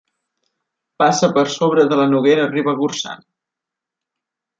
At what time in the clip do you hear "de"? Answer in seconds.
1.91-1.99